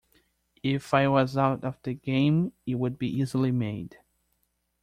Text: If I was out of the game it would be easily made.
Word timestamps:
If 0.63 0.95
I 0.95 1.07
was 1.07 1.37
out 1.37 1.63
of 1.63 1.77
the 1.83 1.93
game 1.93 2.53
it 2.65 2.73
would 2.73 2.97
be 2.97 3.07
easily 3.07 3.51
made. 3.51 3.97